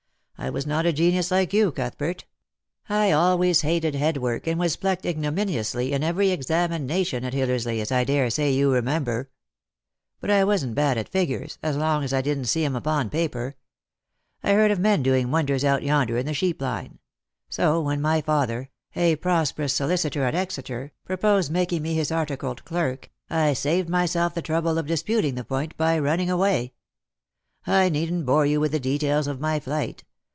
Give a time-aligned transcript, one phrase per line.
[0.43, 2.25] I was not a genius like you, Cuthbert.
[2.89, 7.91] I always hated head work, and was plucked ignominiously in every examination at Hillersley, as
[7.91, 9.29] I daresay you remember.
[10.19, 13.11] But I wasn't bad at figures, as long as I didn't see 'em upon Lost
[13.11, 13.19] for Love.
[13.19, 13.55] 11 paper.
[14.43, 16.97] I heard of men doing wonders out yonder in the sheep line;
[17.47, 22.65] so, when my father— a prosperous solicitor at Exeter —■ proposed making me his articled
[22.65, 26.73] clerk, I saved myself the trouble of disputing the point, by running away.
[27.67, 30.03] I needn't bore you with the details of my flight.